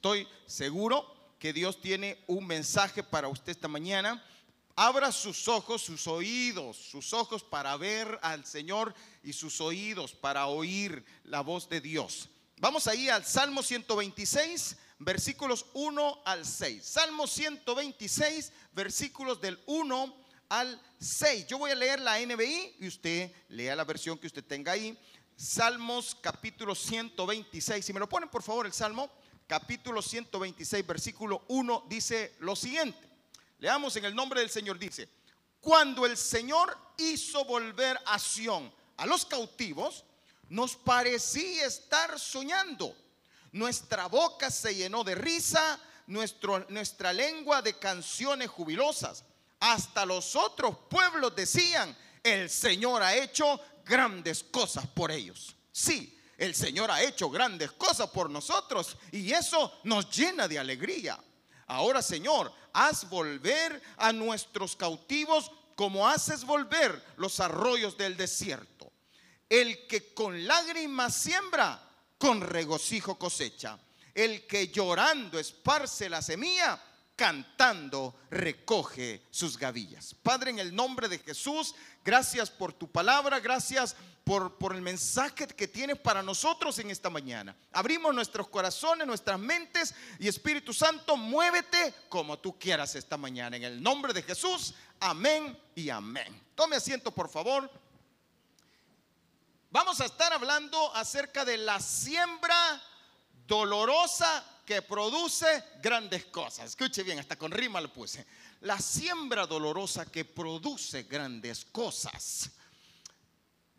[0.00, 1.04] Estoy seguro
[1.38, 4.24] que Dios tiene un mensaje para usted esta mañana.
[4.74, 10.46] Abra sus ojos, sus oídos, sus ojos para ver al Señor y sus oídos para
[10.46, 12.30] oír la voz de Dios.
[12.56, 16.82] Vamos ahí al Salmo 126, versículos 1 al 6.
[16.82, 20.16] Salmo 126, versículos del 1
[20.48, 21.46] al 6.
[21.46, 24.98] Yo voy a leer la NBI y usted lea la versión que usted tenga ahí.
[25.36, 27.84] Salmos capítulo 126.
[27.84, 29.19] Si me lo ponen por favor el Salmo
[29.50, 33.00] capítulo 126 versículo 1 dice lo siguiente.
[33.58, 35.08] Leamos en el nombre del Señor dice,
[35.60, 40.04] cuando el Señor hizo volver a Sión a los cautivos,
[40.50, 42.94] nos parecía estar soñando.
[43.50, 49.24] Nuestra boca se llenó de risa, nuestra lengua de canciones jubilosas.
[49.58, 55.56] Hasta los otros pueblos decían, el Señor ha hecho grandes cosas por ellos.
[55.72, 61.22] Sí, el Señor ha hecho grandes cosas por nosotros y eso nos llena de alegría.
[61.66, 68.90] Ahora, Señor, haz volver a nuestros cautivos como haces volver los arroyos del desierto.
[69.50, 71.78] El que con lágrimas siembra,
[72.16, 73.78] con regocijo cosecha.
[74.14, 76.82] El que llorando esparce la semilla,
[77.20, 80.14] cantando recoge sus gavillas.
[80.22, 85.46] Padre, en el nombre de Jesús, gracias por tu palabra, gracias por, por, el mensaje
[85.48, 87.54] que tienes para nosotros en esta mañana.
[87.72, 93.54] Abrimos nuestros corazones, nuestras mentes y Espíritu Santo, muévete como tú quieras esta mañana.
[93.54, 96.40] En el nombre de Jesús, amén y amén.
[96.54, 97.70] Tome asiento, por favor.
[99.70, 102.82] Vamos a estar hablando acerca de la siembra
[103.46, 106.66] dolorosa que produce grandes cosas.
[106.66, 108.24] Escuche bien, hasta con rima lo puse.
[108.60, 112.48] La siembra dolorosa que produce grandes cosas.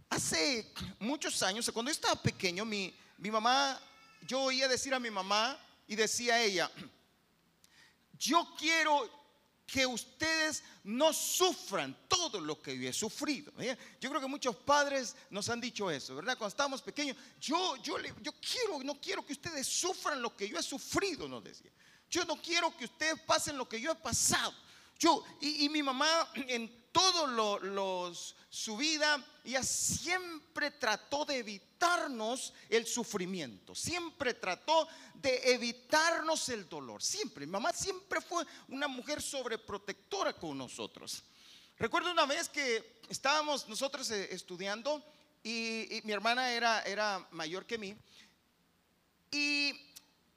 [0.09, 3.79] Hace muchos años, cuando yo estaba pequeño, mi, mi mamá,
[4.27, 6.69] yo oía decir a mi mamá y decía ella,
[8.19, 9.09] yo quiero
[9.71, 13.53] que ustedes no sufran todo lo que yo he sufrido.
[13.57, 13.77] ¿eh?
[14.01, 16.37] Yo creo que muchos padres nos han dicho eso, ¿verdad?
[16.37, 20.59] Cuando estábamos pequeños, yo, yo, yo quiero, no quiero que ustedes sufran lo que yo
[20.59, 21.71] he sufrido, nos decía.
[22.09, 24.53] Yo no quiero que ustedes pasen lo que yo he pasado.
[25.01, 31.39] Yo, y, y mi mamá en todo lo, los, su vida, ella siempre trató de
[31.39, 37.47] evitarnos el sufrimiento, siempre trató de evitarnos el dolor, siempre.
[37.47, 41.23] Mi mamá siempre fue una mujer sobreprotectora con nosotros.
[41.79, 45.03] Recuerdo una vez que estábamos nosotros eh, estudiando
[45.41, 47.97] y, y mi hermana era, era mayor que mí
[49.31, 49.73] y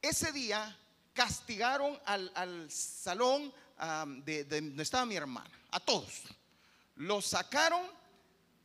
[0.00, 0.74] ese día
[1.12, 3.52] castigaron al, al salón
[4.24, 6.24] de, de donde estaba mi hermana, a todos
[6.96, 7.82] lo sacaron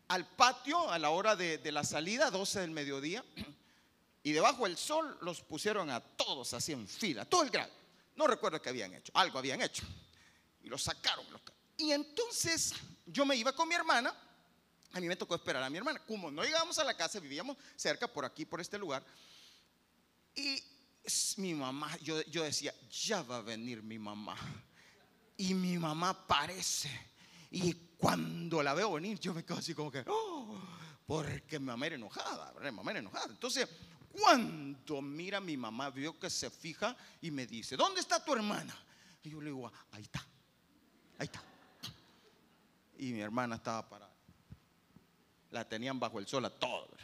[0.08, 3.24] al patio a la hora de, de, la salida, 12 del mediodía,
[4.24, 7.72] y debajo del sol los pusieron a todos así en fila, todo el grado.
[8.16, 9.84] No recuerdo qué habían hecho, algo habían hecho.
[10.62, 11.26] Y los sacaron.
[11.78, 12.74] Y entonces
[13.06, 14.14] yo me iba con mi hermana,
[14.92, 16.04] a mí me tocó esperar a mi hermana.
[16.06, 19.06] Como no llegábamos a la casa, vivíamos cerca, por aquí, por este lugar.
[20.36, 20.62] Y
[21.38, 24.36] mi mamá, yo, yo decía, ya va a venir mi mamá.
[25.40, 26.90] Y mi mamá parece.
[27.52, 30.60] Y cuando la veo venir, yo me quedo así como que, oh,
[31.06, 33.28] porque mi mamá era enojada, mi mamá era enojada.
[33.30, 33.68] Entonces,
[34.12, 38.78] cuando mira mi mamá, vio que se fija y me dice, ¿dónde está tu hermana?
[39.24, 40.28] Y yo le digo, ahí está,
[41.18, 41.42] ahí está.
[42.98, 44.14] Y mi hermana estaba parada.
[45.52, 47.00] La tenían bajo el sol a todos.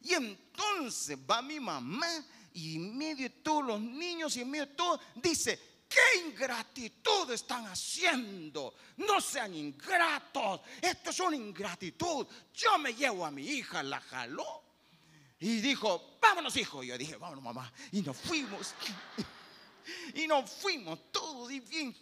[0.00, 2.08] Y entonces va mi mamá
[2.54, 7.32] y en medio de todos los niños y en medio de todo, dice, ¿Qué ingratitud
[7.32, 8.72] están haciendo?
[8.98, 10.60] No sean ingratos.
[10.80, 12.28] Esto es una ingratitud.
[12.54, 14.62] Yo me llevo a mi hija, la jaló.
[15.40, 16.84] Y dijo, vámonos hijo.
[16.84, 17.72] Y yo dije, vámonos mamá.
[17.90, 18.74] Y nos fuimos.
[20.14, 21.96] Y nos fuimos todos y bien.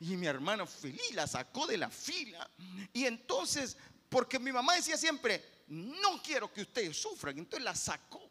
[0.00, 2.48] Y, mi hermano feliz la sacó de la fila.
[2.92, 3.76] Y entonces,
[4.08, 7.36] porque mi mamá decía siempre, no quiero que ustedes sufran.
[7.36, 8.23] Entonces la sacó.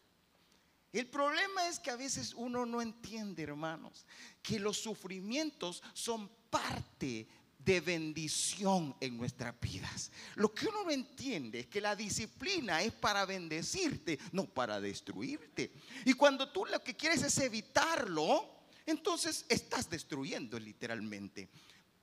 [0.94, 4.06] El problema es que a veces uno no entiende, hermanos,
[4.40, 7.26] que los sufrimientos son parte
[7.58, 10.12] de bendición en nuestras vidas.
[10.36, 15.72] Lo que uno no entiende es que la disciplina es para bendecirte, no para destruirte.
[16.04, 18.48] Y cuando tú lo que quieres es evitarlo,
[18.86, 21.48] entonces estás destruyendo literalmente.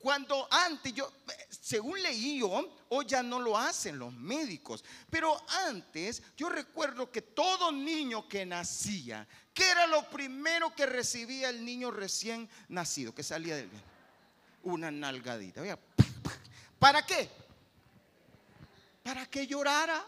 [0.01, 1.11] Cuando antes yo,
[1.49, 7.21] según leí yo, hoy ya no lo hacen los médicos, pero antes yo recuerdo que
[7.21, 13.21] todo niño que nacía, ¿qué era lo primero que recibía el niño recién nacido, que
[13.21, 13.83] salía del bien?
[14.63, 15.61] Una nalgadita.
[16.79, 17.29] ¿Para qué?
[19.03, 20.03] Para que llorara.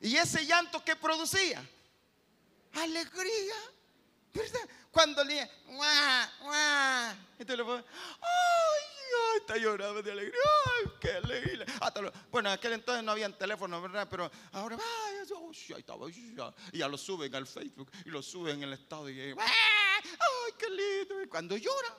[0.00, 1.64] ¿Y ese llanto que producía?
[2.74, 3.54] Alegría.
[4.34, 4.68] ¿Verdad?
[4.90, 7.16] Cuando le ¡Guau, guau!
[7.46, 8.91] Tú le ¡ay!
[9.32, 10.40] Ay, está llorando de alegría.
[10.66, 11.66] ¡Ay, qué alegría!
[11.80, 14.06] Hasta lo- bueno, en aquel entonces no habían teléfono, ¿verdad?
[14.10, 15.16] Pero ahora, ¡ay!
[15.22, 16.06] eso, uy, ahí estaba.
[16.10, 19.08] Y ya lo suben al Facebook y lo suben en el estado.
[19.08, 19.34] Y, ¡ay!
[19.38, 21.22] ¡ay, qué lindo!
[21.22, 21.96] Y cuando llora.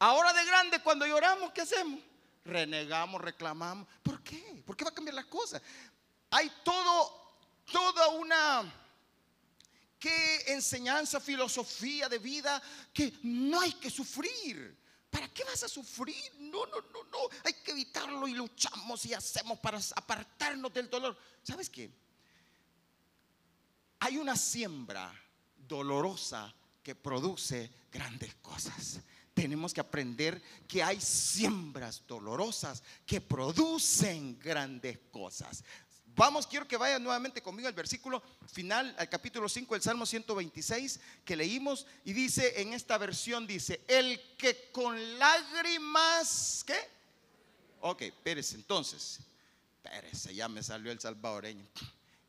[0.00, 2.00] Ahora de grande, cuando lloramos, ¿qué hacemos?
[2.44, 3.86] Renegamos, reclamamos.
[4.02, 4.62] ¿Por qué?
[4.64, 5.60] ¿Por qué va a cambiar las cosas?
[6.30, 7.36] Hay todo,
[7.70, 8.74] toda una
[9.98, 12.62] qué enseñanza, filosofía de vida
[12.94, 14.78] que no hay que sufrir.
[15.10, 16.16] ¿Para qué vas a sufrir?
[16.38, 17.18] No, no, no, no.
[17.44, 21.16] Hay que evitarlo y luchamos y hacemos para apartarnos del dolor.
[21.42, 21.90] ¿Sabes qué?
[24.00, 25.12] Hay una siembra
[25.56, 29.00] dolorosa que produce grandes cosas.
[29.34, 35.64] Tenemos que aprender que hay siembras dolorosas que producen grandes cosas.
[36.18, 38.20] Vamos, quiero que vayan nuevamente conmigo al versículo
[38.52, 43.82] final, al capítulo 5 del Salmo 126 que leímos y dice en esta versión, dice,
[43.86, 46.76] el que con lágrimas, ¿qué?
[47.82, 49.20] Ok, espérese entonces,
[49.76, 51.64] espérese, ya me salió el salvadoreño.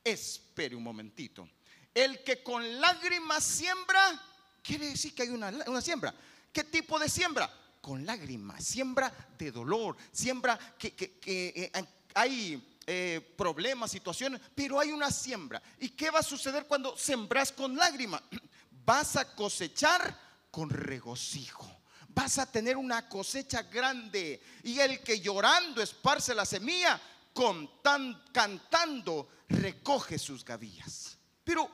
[0.03, 1.49] Espere un momentito.
[1.91, 4.21] El que con lágrimas siembra,
[4.61, 6.13] quiere decir que hay una, una siembra.
[6.53, 7.51] ¿Qué tipo de siembra?
[7.81, 14.79] Con lágrimas, siembra de dolor, siembra que, que- que, eh, hay eh, problemas, situaciones, pero
[14.79, 15.61] hay una siembra.
[15.79, 18.21] ¿Y qué va a suceder cuando sembras con lágrimas?
[18.83, 20.19] Vas a cosechar
[20.49, 21.69] con regocijo.
[22.07, 24.41] Vas a tener una cosecha grande.
[24.63, 26.99] Y el que llorando esparce la semilla,
[27.31, 31.15] con tan- cantando recoge sus gavillas.
[31.43, 31.69] Pero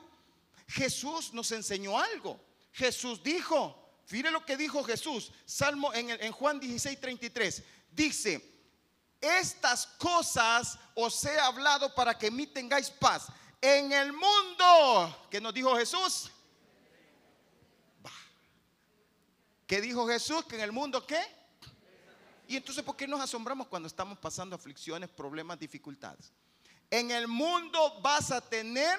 [0.68, 2.38] Jesús nos enseñó algo.
[2.72, 8.55] Jesús dijo, mire lo que dijo Jesús, Salmo en, en Juan 16, 33, dice,
[9.26, 13.28] estas cosas os he hablado para que en mí tengáis paz.
[13.60, 16.30] En el mundo, ¿qué nos dijo Jesús?
[19.66, 20.44] ¿Qué dijo Jesús?
[20.44, 21.20] Que en el mundo, ¿qué?
[22.48, 26.32] Y entonces, ¿por qué nos asombramos cuando estamos pasando aflicciones, problemas, dificultades?
[26.88, 28.98] En el mundo vas a tener,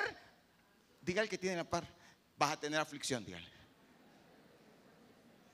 [1.02, 1.88] diga el que tiene la par,
[2.38, 3.48] vas a tener aflicción, dígale.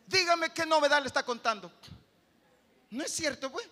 [0.08, 1.72] Dígame qué novedad le está contando.
[2.90, 3.68] No es cierto, pues.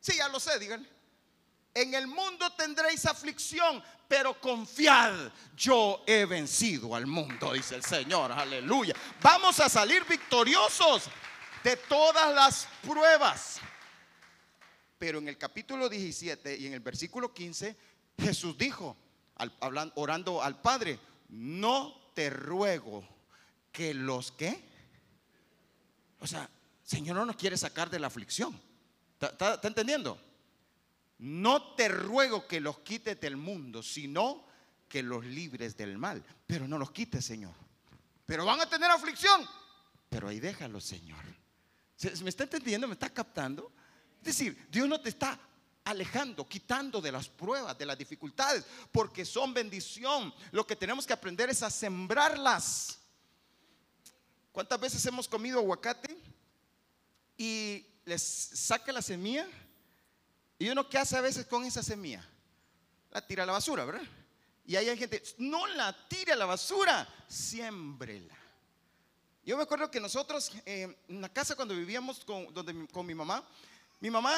[0.00, 0.88] Sí, ya lo sé, díganle.
[1.74, 8.32] En el mundo tendréis aflicción, pero confiad, yo he vencido al mundo, dice el Señor,
[8.32, 8.94] aleluya.
[9.22, 11.04] Vamos a salir victoriosos
[11.62, 13.60] de todas las pruebas.
[14.98, 17.76] Pero en el capítulo 17 y en el versículo 15,
[18.18, 18.96] Jesús dijo,
[19.36, 20.98] al- orando al Padre,
[21.28, 23.06] no te ruego
[23.70, 24.60] que los que,
[26.18, 26.50] o sea,
[26.82, 28.60] Señor no nos quiere sacar de la aflicción.
[29.20, 30.18] ¿Está, entendiendo?
[31.18, 34.44] No te ruego que los quites del mundo, sino
[34.88, 36.24] que los libres del mal.
[36.46, 37.54] Pero no los quites, Señor.
[38.24, 39.46] Pero van a tener aflicción.
[40.08, 41.22] Pero ahí déjalo, Señor.
[41.96, 42.86] ¿Se- se ¿Me está entendiendo?
[42.86, 43.70] ¿Me está captando?
[44.18, 45.38] Es decir, Dios no te está
[45.84, 50.32] alejando, quitando de las pruebas, de las dificultades, porque son bendición.
[50.52, 52.98] Lo que tenemos que aprender es a sembrarlas.
[54.52, 56.16] ¿Cuántas veces hemos comido aguacate
[57.36, 59.46] y les saca la semilla?
[60.58, 62.26] Y uno qué hace a veces con esa semilla?
[63.12, 64.02] La tira a la basura, ¿verdad?
[64.66, 68.34] Y ahí hay gente, no la tire a la basura, siémbrela.
[69.44, 73.14] Yo me acuerdo que nosotros eh, en la casa cuando vivíamos con, donde, con mi
[73.14, 73.48] mamá,
[74.00, 74.36] mi mamá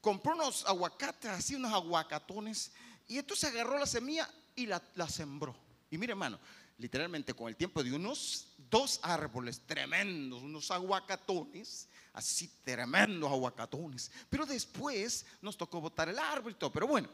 [0.00, 2.70] compró unos aguacates, así unos aguacatones,
[3.08, 5.54] y entonces agarró la semilla y la, la sembró.
[5.90, 6.38] Y mire, hermano,
[6.78, 14.10] literalmente con el tiempo de unos dos árboles tremendos, unos aguacatones, así tremendos aguacatones.
[14.28, 16.72] Pero después nos tocó botar el árbol y todo.
[16.72, 17.08] Pero bueno,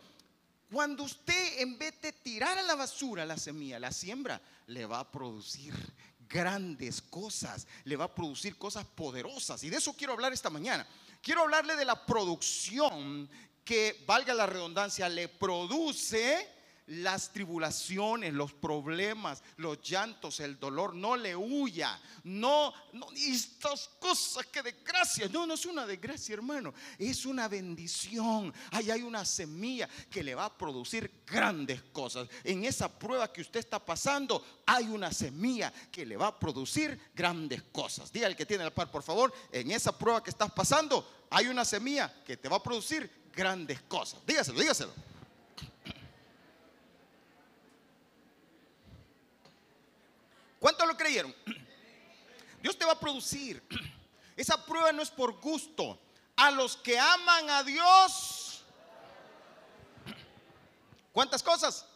[0.70, 5.00] cuando usted en vez de tirar a la basura la semilla, la siembra, le va
[5.00, 5.74] a producir
[6.28, 9.62] grandes cosas, le va a producir cosas poderosas.
[9.62, 10.86] Y de eso quiero hablar esta mañana.
[11.22, 13.28] Quiero hablarle de la producción
[13.64, 16.55] que, valga la redundancia, le produce
[16.86, 24.46] las tribulaciones, los problemas, los llantos, el dolor, no le huya, no, no, estas cosas
[24.46, 28.52] que desgracia, no, no es una desgracia, hermano, es una bendición.
[28.70, 32.28] Hay una semilla que le va a producir grandes cosas.
[32.44, 36.98] En esa prueba que usted está pasando, hay una semilla que le va a producir
[37.14, 38.12] grandes cosas.
[38.12, 41.46] Diga el que tiene la par, por favor, en esa prueba que estás pasando, hay
[41.48, 44.20] una semilla que te va a producir grandes cosas.
[44.24, 44.92] Dígaselo, dígaselo.
[50.58, 51.34] ¿Cuántos lo creyeron?
[52.62, 53.62] Dios te va a producir.
[54.36, 55.98] Esa prueba no es por gusto.
[56.36, 58.62] A los que aman a Dios.
[61.12, 61.86] ¿Cuántas cosas?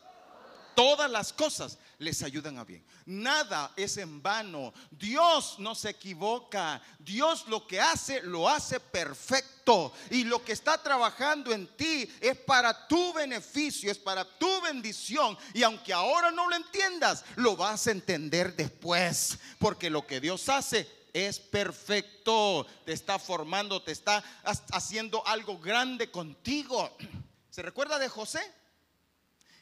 [0.75, 2.83] Todas las cosas les ayudan a bien.
[3.05, 4.73] Nada es en vano.
[4.91, 6.81] Dios no se equivoca.
[6.99, 9.93] Dios lo que hace, lo hace perfecto.
[10.11, 15.37] Y lo que está trabajando en ti es para tu beneficio, es para tu bendición.
[15.53, 19.39] Y aunque ahora no lo entiendas, lo vas a entender después.
[19.59, 22.67] Porque lo que Dios hace es perfecto.
[22.87, 24.25] Te está formando, te está
[24.73, 26.97] haciendo algo grande contigo.
[27.51, 28.41] ¿Se recuerda de José?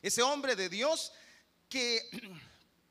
[0.02, 1.12] Ese hombre de Dios
[1.68, 2.08] que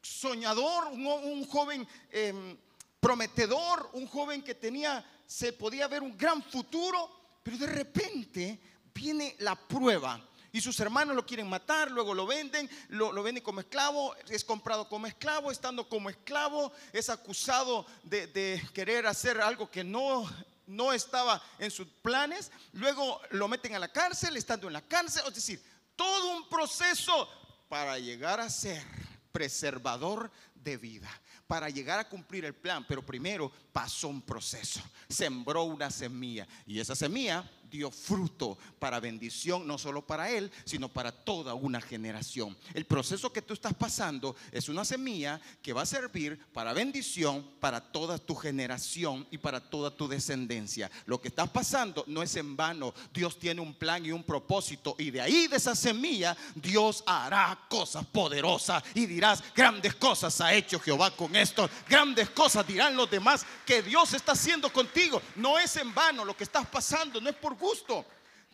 [0.01, 2.57] soñador, un, joven em,
[2.99, 8.59] prometedor, un joven que tenía, se podía ver un gran futuro, pero de repente
[8.93, 10.23] viene la prueba.
[10.51, 14.87] Y sus hermanos lo quieren matar, luego lo venden, lo, venden como esclavo, es comprado
[14.87, 20.27] como esclavo, estando como esclavo, es acusado de, de querer hacer algo que no
[20.67, 25.23] no estaba en sus planes, luego lo meten a la cárcel, estando en la cárcel,
[25.25, 25.63] es decir,
[25.95, 27.27] todo un proceso
[27.67, 28.83] para llegar a ser
[29.31, 31.09] preservador de vida,
[31.45, 36.79] para llegar a cumplir el plan, pero primero pasó un proceso, sembró una semilla y
[36.79, 42.57] esa semilla dio fruto para bendición, no solo para él, sino para toda una generación.
[42.73, 47.45] El proceso que tú estás pasando es una semilla que va a servir para bendición
[47.59, 50.89] para toda tu generación y para toda tu descendencia.
[51.05, 52.93] Lo que estás pasando no es en vano.
[53.13, 57.57] Dios tiene un plan y un propósito y de ahí de esa semilla Dios hará
[57.69, 63.09] cosas poderosas y dirás, grandes cosas ha hecho Jehová con esto, grandes cosas dirán los
[63.09, 65.21] demás que Dios está haciendo contigo.
[65.35, 68.05] No es en vano lo que estás pasando, no es por gusto.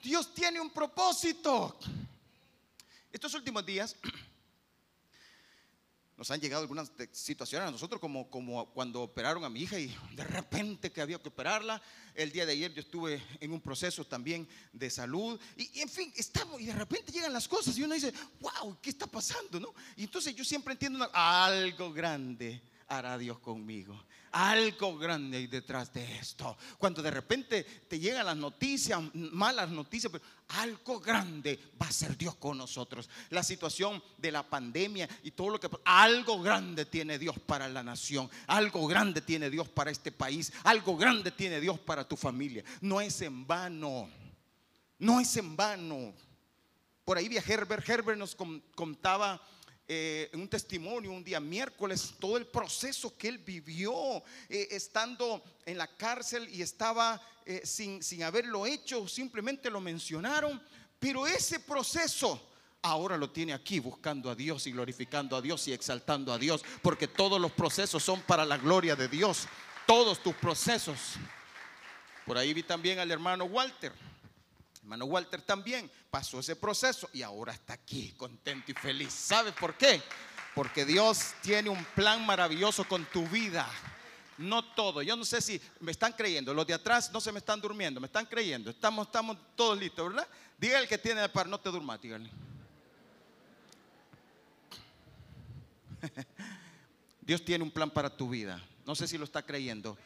[0.01, 1.77] Dios tiene un propósito.
[3.11, 3.95] Estos últimos días
[6.17, 9.95] nos han llegado algunas situaciones a nosotros como, como cuando operaron a mi hija y
[10.15, 11.81] de repente que había que operarla.
[12.15, 16.11] El día de ayer yo estuve en un proceso también de salud y, en fin,
[16.15, 19.59] estamos y de repente llegan las cosas y uno dice, wow, ¿qué está pasando?
[19.59, 19.73] ¿no?
[19.95, 22.61] Y entonces yo siempre entiendo algo grande
[22.97, 24.03] hará Dios conmigo.
[24.31, 26.57] Algo grande hay detrás de esto.
[26.79, 32.17] Cuando de repente te llegan las noticias, malas noticias, pero algo grande va a ser
[32.17, 33.09] Dios con nosotros.
[33.29, 37.83] La situación de la pandemia y todo lo que algo grande tiene Dios para la
[37.83, 42.63] nación, algo grande tiene Dios para este país, algo grande tiene Dios para tu familia.
[42.81, 44.09] No es en vano.
[44.97, 46.13] No es en vano.
[47.05, 49.41] Por ahí via Herbert, Herbert nos contaba
[49.85, 55.77] eh, un testimonio un día miércoles todo el proceso que él vivió eh, estando en
[55.77, 60.61] la cárcel y estaba eh, sin, sin haberlo hecho, simplemente lo mencionaron,
[60.99, 62.41] pero ese proceso
[62.81, 66.63] ahora lo tiene aquí buscando a Dios y glorificando a Dios y exaltando a Dios,
[66.81, 69.47] porque todos los procesos son para la gloria de Dios,
[69.85, 70.97] todos tus procesos.
[72.25, 73.91] Por ahí vi también al hermano Walter
[74.83, 79.13] Hermano Walter también pasó ese proceso y ahora está aquí, contento y feliz.
[79.13, 80.01] ¿Sabe por qué?
[80.53, 83.65] Porque Dios tiene un plan maravilloso con tu vida.
[84.37, 85.01] No todo.
[85.01, 86.53] Yo no sé si me están creyendo.
[86.53, 88.01] Los de atrás no se me están durmiendo.
[88.01, 88.71] Me están creyendo.
[88.71, 89.07] Estamos,
[89.55, 90.27] todos listos, ¿verdad?
[90.57, 92.29] Diga el que tiene el par, no te durmas, dígale.
[97.21, 98.61] Dios tiene un plan para tu vida.
[98.85, 99.97] No sé si lo está creyendo.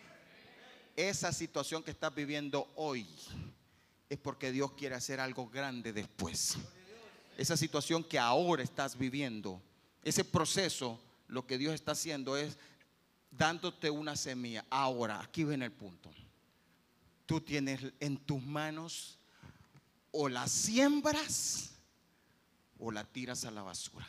[0.95, 3.07] Esa situación que estás viviendo hoy
[4.09, 6.57] es porque Dios quiere hacer algo grande después.
[7.37, 9.61] Esa situación que ahora estás viviendo,
[10.03, 12.57] ese proceso, lo que Dios está haciendo es
[13.31, 14.65] dándote una semilla.
[14.69, 16.09] Ahora, aquí viene el punto.
[17.25, 19.19] Tú tienes en tus manos
[20.11, 21.71] o la siembras
[22.79, 24.07] o la tiras a la basura.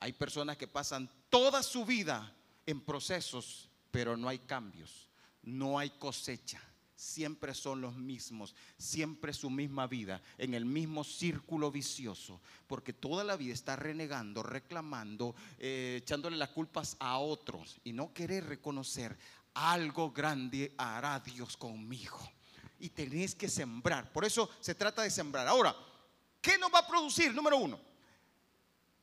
[0.00, 2.34] Hay personas que pasan toda su vida
[2.66, 5.08] en procesos, pero no hay cambios,
[5.42, 6.60] no hay cosecha
[6.96, 13.22] siempre son los mismos, siempre su misma vida, en el mismo círculo vicioso, porque toda
[13.22, 19.16] la vida está renegando, reclamando, eh, echándole las culpas a otros y no querer reconocer
[19.54, 22.18] algo grande hará Dios conmigo.
[22.78, 25.46] Y tenéis que sembrar, por eso se trata de sembrar.
[25.46, 25.76] Ahora,
[26.40, 27.34] ¿qué nos va a producir?
[27.34, 27.78] Número uno.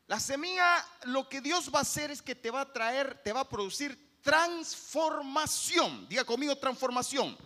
[0.08, 3.32] La semilla, lo que Dios va a hacer es que te va a traer, te
[3.32, 6.08] va a producir transformación.
[6.08, 7.38] Diga conmigo transformación.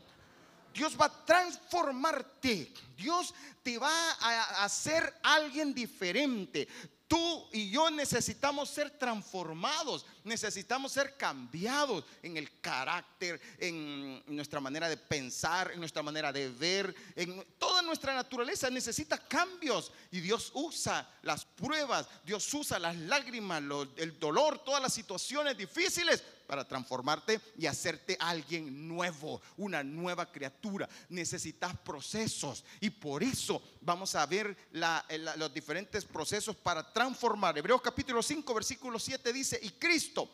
[0.77, 2.71] Dios va a transformarte.
[2.95, 6.67] Dios te va a hacer alguien diferente.
[7.07, 14.89] Tú y yo necesitamos ser transformados, necesitamos ser cambiados en el carácter, en nuestra manera
[14.89, 20.51] de pensar, en nuestra manera de ver, en toda nuestra naturaleza necesita cambios y Dios
[20.53, 23.63] usa las pruebas, Dios usa las lágrimas,
[23.95, 30.87] el dolor, todas las situaciones difíciles para transformarte y hacerte alguien nuevo, una nueva criatura.
[31.09, 37.57] Necesitas procesos y por eso vamos a ver los diferentes procesos para transformar.
[37.57, 40.29] Hebreos capítulo 5, versículo 7 dice, y Cristo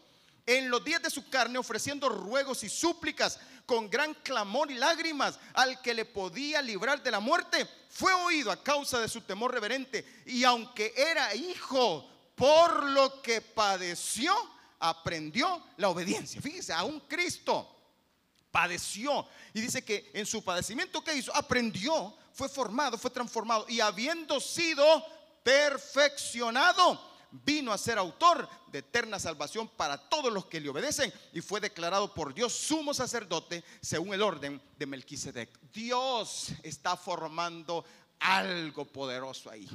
[0.46, 5.40] en los días de su carne ofreciendo ruegos y súplicas con gran clamor y lágrimas
[5.54, 9.54] al que le podía librar de la muerte, fue oído a causa de su temor
[9.54, 14.34] reverente y aunque era hijo, por lo que padeció,
[14.84, 16.42] aprendió la obediencia.
[16.42, 17.70] Fíjese, a un Cristo
[18.52, 23.80] padeció y dice que en su padecimiento que hizo, aprendió, fue formado, fue transformado y
[23.80, 24.84] habiendo sido
[25.44, 27.00] perfeccionado,
[27.46, 31.60] vino a ser autor de eterna salvación para todos los que le obedecen y fue
[31.60, 35.50] declarado por Dios sumo sacerdote según el orden de Melquisedec.
[35.72, 37.86] Dios está formando
[38.24, 39.68] algo poderoso ahí.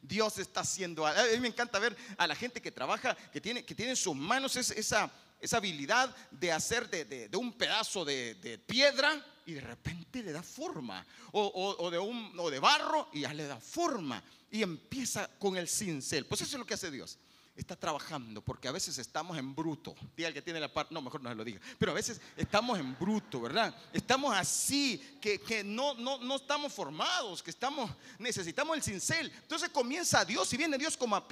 [0.00, 3.64] Dios está haciendo, a mí me encanta ver a la gente que trabaja, que tiene,
[3.64, 5.10] que tiene en sus manos esa,
[5.40, 11.04] esa habilidad de hacer de, un pedazo de, piedra y de repente le da forma,
[11.32, 15.68] o, de un, o de barro y ya le da forma y empieza con el
[15.68, 16.26] cincel.
[16.26, 17.18] Pues eso es lo que hace Dios.
[17.56, 19.94] Está trabajando, porque a veces estamos en bruto.
[20.14, 21.58] Diga el que tiene la parte, no, mejor no se lo diga.
[21.78, 23.74] Pero a veces estamos en bruto, ¿verdad?
[23.94, 29.32] Estamos así, que, no, no, no estamos formados, que estamos, necesitamos el cincel.
[29.34, 31.26] Entonces comienza Dios y viene Dios como a,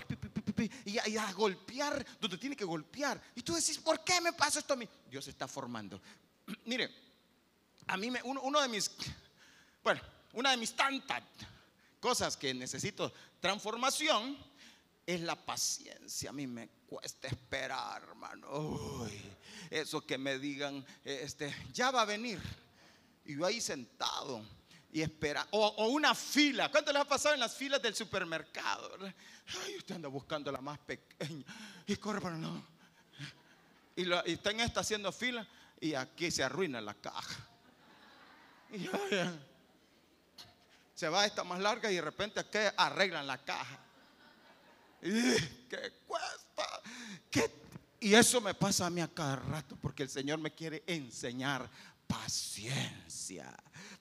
[0.86, 3.20] y a, golpear donde tiene que golpear.
[3.34, 4.88] Y tú decís, ¿por qué me pasa esto a mí?
[5.10, 6.00] Dios está formando.
[6.64, 6.90] Mire,
[7.86, 8.90] a mí me, uno, uno de mis,
[9.82, 10.00] bueno,
[10.32, 11.22] una de mis tantas
[12.00, 14.38] cosas que necesito transformación
[15.06, 16.30] es la paciencia.
[16.30, 19.06] A mí me cuesta esperar, hermano.
[19.70, 22.40] eso que me digan, este, ya va a venir.
[23.24, 24.44] Y yo ahí sentado
[24.92, 25.46] y espera.
[25.50, 26.70] O, una fila.
[26.70, 28.96] ¿Cuánto les ha pasado en las filas del supermercado?
[29.64, 31.44] Ay, usted anda buscando la más pequeña.
[31.86, 32.64] Y corre para no.
[33.96, 35.46] Y, y está en esta haciendo fila.
[35.80, 37.48] Y aquí se arruina la caja.
[38.72, 38.88] Y
[40.94, 43.78] se va esta más larga y de repente aquí arreglan la caja.
[45.68, 46.82] ¿Qué cuesta?
[48.00, 51.70] Y eso me pasa a mí a cada rato porque el Señor me quiere enseñar
[52.06, 53.54] paciencia,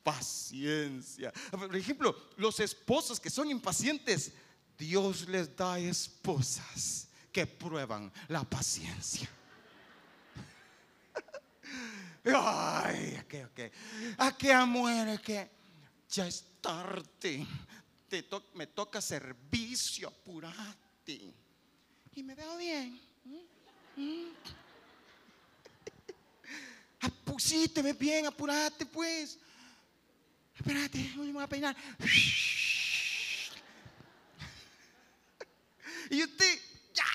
[0.04, 1.32] paciencia.
[1.52, 4.34] Por ejemplo, los esposos que son impacientes,
[4.78, 9.30] Dios les da esposas que prueban la paciencia.
[12.26, 13.60] Ay, ok, ok.
[14.18, 15.50] ¿A qué muere que
[16.14, 17.46] ya es tarde.
[18.08, 20.14] Te me toca servicio,
[21.06, 23.00] Y me veo bien.
[27.02, 29.38] Apusíteme bien, apurate pues.
[30.56, 31.76] Espérate, me voy a peinar.
[36.10, 36.60] Y usted,
[36.94, 37.06] ya.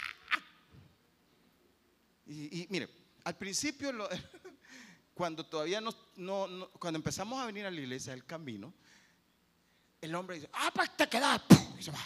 [2.26, 2.88] Y, mire,
[3.22, 3.92] al principio,
[5.14, 8.74] cuando todavía no, no, cuando empezamos a venir a la iglesia del camino,
[10.00, 11.42] el hombre dice, ah, pues te quedas.
[11.78, 12.00] Y se va.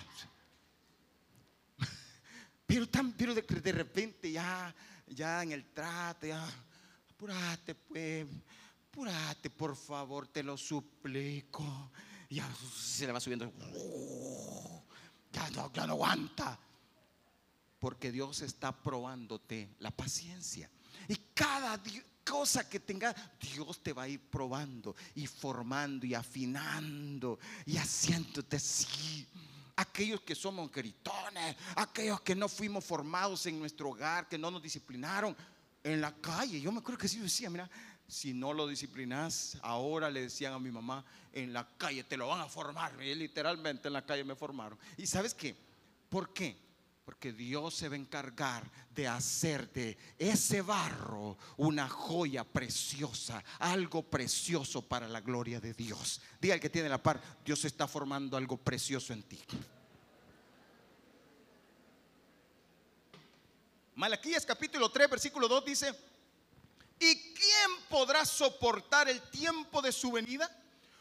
[2.73, 4.75] Pero, tan, pero de, de, repente ya,
[5.07, 6.43] ya en el trato, ya,
[7.11, 8.27] apúrate pues,
[8.89, 11.91] apúrate por favor, te lo suplico.
[12.31, 13.53] Ya se le va subiendo.
[15.31, 16.59] Ya no, ya no aguanta.
[17.79, 20.71] Porque Dios está probándote la paciencia.
[21.09, 21.79] Y cada,
[22.25, 28.59] cosa que tenga, Dios te va a ir probando y formando y afinando y haciéndote
[28.59, 29.27] sí.
[29.83, 34.63] Aquellos que somos gritones, aquellos que no fuimos formados en nuestro hogar, que no nos
[34.63, 35.37] disciplinaron
[35.83, 36.61] en la calle.
[36.61, 37.69] Yo me acuerdo que sí decía, mira,
[38.07, 42.29] si no lo disciplinas, ahora le decían a mi mamá, en la calle te lo
[42.29, 42.95] van a formar.
[42.97, 44.79] Literalmente en la calle me formaron.
[44.97, 45.57] ¿Y sabes qué?
[46.09, 46.57] ¿Por qué?
[47.05, 54.05] Porque Dios se va a encargar de hacer de ese barro una joya preciosa, algo
[54.05, 56.21] precioso para la gloria de Dios.
[56.41, 59.41] Diga el que tiene la par, Dios está formando algo precioso en ti.
[63.97, 65.93] Malaquías capítulo 3, versículo 2 dice,
[67.01, 70.49] ¿y quién podrá soportar el tiempo de su venida?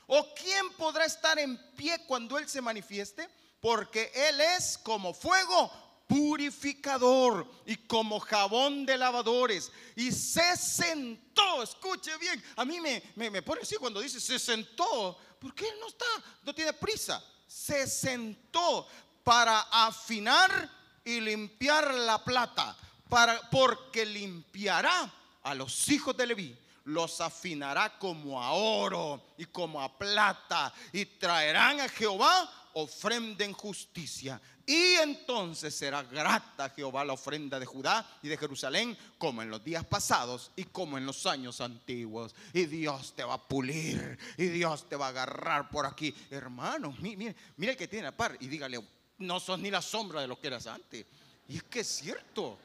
[0.08, 3.30] ¿O quién podrá estar en pie cuando Él se manifieste?
[3.62, 9.72] Porque Él es como fuego purificador y como jabón de lavadores.
[9.96, 15.18] Y se sentó, escuche bien, a mí me, me, pone así cuando dice se sentó,
[15.40, 16.06] porque él no está,
[16.44, 17.24] no tiene prisa.
[17.48, 18.88] Se sentó
[19.24, 20.70] para afinar
[21.06, 22.76] y limpiar la plata,
[23.08, 25.10] para, porque limpiará
[25.44, 31.06] a los hijos de Leví los afinará como a oro y como a plata y
[31.06, 34.42] traerán a Jehová ofrenda en justicia.
[34.72, 39.50] Y entonces será grata a Jehová la ofrenda de Judá y de Jerusalén como en
[39.50, 42.34] los días pasados y como en los años antiguos.
[42.54, 46.16] Y Dios te va a pulir y Dios te va a agarrar por aquí.
[46.30, 48.82] Hermano, mire, mire que tiene a par y dígale,
[49.18, 51.06] no sos ni la sombra de lo que eras antes.
[51.50, 52.58] Y es que es cierto.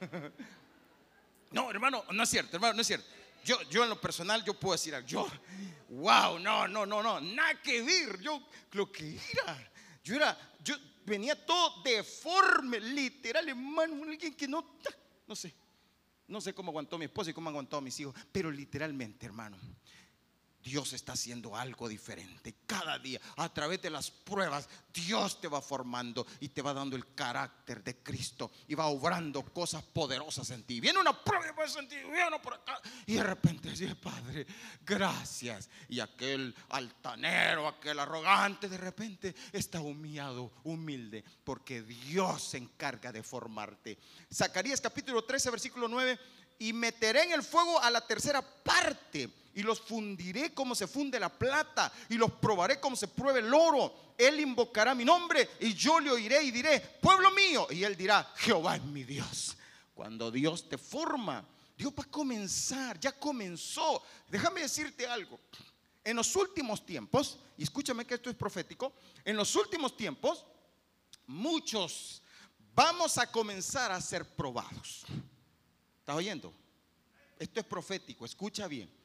[1.50, 3.06] No, hermano, no es cierto, hermano, no es cierto.
[3.42, 5.26] Yo, yo en lo personal, yo puedo decir, yo,
[5.88, 8.20] wow, no, no, no, no, nada que ver.
[8.20, 9.70] Yo, lo que era,
[10.04, 10.76] yo era, yo
[11.08, 14.64] venía todo deforme, literal, hermano, alguien que no,
[15.26, 15.54] no sé,
[16.26, 19.58] no sé cómo aguantó mi esposa y cómo aguantó a mis hijos, pero literalmente, hermano,
[20.68, 22.54] Dios está haciendo algo diferente.
[22.66, 26.94] Cada día, a través de las pruebas, Dios te va formando y te va dando
[26.94, 30.78] el carácter de Cristo y va obrando cosas poderosas en ti.
[30.78, 32.82] Viene una prueba en ti, viene por acá.
[33.06, 34.46] Y de repente dice, Padre,
[34.84, 35.70] gracias.
[35.88, 43.22] Y aquel altanero, aquel arrogante, de repente está humillado, humilde, porque Dios se encarga de
[43.22, 43.98] formarte.
[44.30, 46.18] Zacarías capítulo 13, versículo 9
[46.58, 51.18] y meteré en el fuego a la tercera parte y los fundiré como se funde
[51.18, 54.12] la plata y los probaré como se pruebe el oro.
[54.16, 57.66] Él invocará mi nombre y yo le oiré y diré, pueblo mío.
[57.68, 59.56] Y él dirá, Jehová es mi Dios.
[59.94, 61.44] Cuando Dios te forma,
[61.76, 64.00] Dios va a comenzar, ya comenzó.
[64.28, 65.40] Déjame decirte algo.
[66.04, 68.92] En los últimos tiempos, y escúchame que esto es profético,
[69.24, 70.44] en los últimos tiempos,
[71.26, 72.22] muchos
[72.76, 75.04] vamos a comenzar a ser probados.
[75.98, 76.54] ¿Estás oyendo?
[77.40, 78.97] Esto es profético, escucha bien.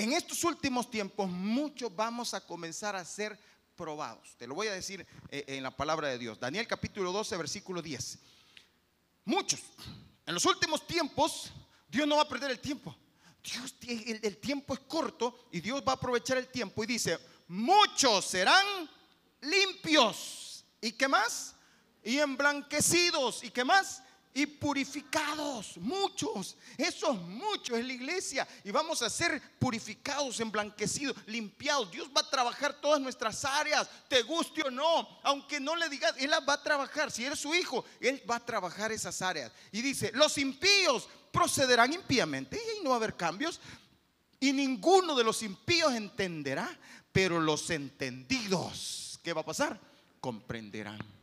[0.00, 3.38] En estos últimos tiempos muchos vamos a comenzar a ser
[3.76, 4.34] probados.
[4.38, 6.40] Te lo voy a decir eh, en la palabra de Dios.
[6.40, 8.18] Daniel capítulo 12, versículo 10.
[9.26, 9.60] Muchos.
[10.24, 11.52] En los últimos tiempos,
[11.86, 12.96] Dios no va a perder el tiempo.
[13.44, 17.18] Dios, el, el tiempo es corto y Dios va a aprovechar el tiempo y dice,
[17.48, 18.88] muchos serán
[19.42, 20.64] limpios.
[20.80, 21.54] ¿Y qué más?
[22.02, 23.44] Y emblanquecidos.
[23.44, 24.02] ¿Y qué más?
[24.32, 31.90] Y purificados, muchos, esos muchos en la iglesia, y vamos a ser purificados, emblanquecidos, limpiados.
[31.90, 36.14] Dios va a trabajar todas nuestras áreas, te guste o no, aunque no le digas,
[36.18, 37.10] Él va a trabajar.
[37.10, 39.50] Si eres su hijo, Él va a trabajar esas áreas.
[39.72, 43.60] Y dice: Los impíos procederán impíamente, y no va a haber cambios,
[44.38, 46.78] y ninguno de los impíos entenderá,
[47.12, 49.80] pero los entendidos, ¿qué va a pasar?
[50.20, 51.19] Comprenderán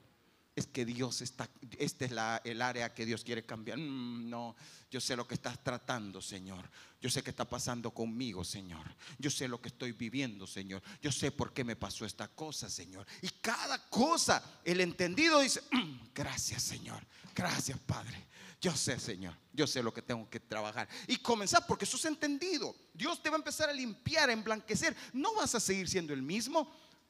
[0.58, 3.78] es que Dios está, este es la, el área que Dios quiere cambiar.
[3.78, 4.56] Mm, no,
[4.90, 6.68] yo sé lo que estás tratando, Señor.
[7.00, 8.84] Yo sé qué está pasando conmigo, Señor.
[9.20, 10.82] Yo sé lo que estoy viviendo, Señor.
[11.00, 13.06] Yo sé por qué me pasó esta cosa, Señor.
[13.22, 17.06] Y cada cosa, el entendido dice, mm, gracias, Señor.
[17.36, 18.26] Gracias, Padre.
[18.60, 19.36] Yo sé, Señor.
[19.54, 20.90] Yo sé lo que tengo que trabajar.
[21.06, 22.76] Y comenzar, porque eso es entendido.
[22.96, 24.98] Dios te va a empezar a limpiar, a emblanquecer.
[25.14, 26.68] No vas a seguir siendo el mismo.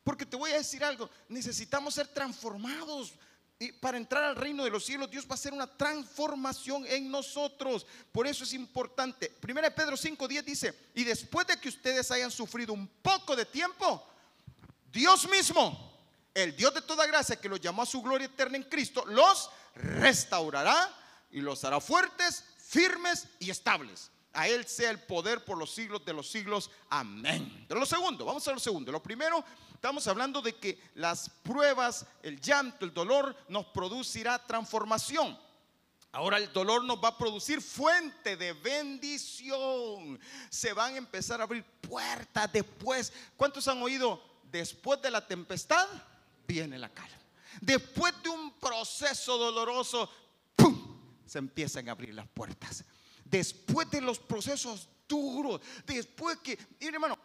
[0.07, 3.13] Porque te voy a decir algo, necesitamos ser transformados
[3.59, 7.09] y para entrar al reino de los cielos, Dios va a hacer una transformación en
[7.09, 7.87] nosotros.
[8.11, 9.29] Por eso es importante.
[9.29, 14.05] Primera Pedro 5:10 dice, y después de que ustedes hayan sufrido un poco de tiempo,
[14.91, 15.97] Dios mismo,
[16.35, 19.49] el Dios de toda gracia que los llamó a su gloria eterna en Cristo, los
[19.73, 20.95] restaurará
[21.31, 24.11] y los hará fuertes, firmes y estables.
[24.37, 26.69] A Él sea el poder por los siglos de los siglos.
[26.91, 27.65] Amén.
[27.67, 28.91] De lo segundo, vamos a lo segundo.
[28.91, 35.35] Lo primero, estamos hablando de que las pruebas, el llanto, el dolor nos producirá transformación.
[36.11, 40.19] Ahora el dolor nos va a producir fuente de bendición.
[40.51, 43.11] Se van a empezar a abrir puertas después.
[43.35, 44.21] ¿Cuántos han oído?
[44.51, 45.87] Después de la tempestad
[46.47, 47.17] viene la calma.
[47.59, 50.07] Después de un proceso doloroso,
[50.55, 50.99] ¡pum!
[51.25, 52.85] se empiezan a abrir las puertas
[53.29, 57.17] después de los procesos duros, después que, mire hermano,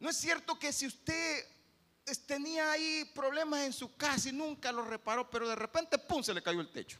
[0.00, 1.46] no es cierto que si usted
[2.26, 6.34] tenía ahí problemas en su casa y nunca lo reparó, pero de repente, ¡pum!, se
[6.34, 6.98] le cayó el techo.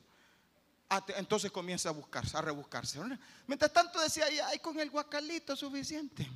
[0.89, 3.01] Ah, entonces comienza a buscarse, a rebuscarse.
[3.47, 6.29] Mientras tanto decía, ay, con el guacalito suficiente.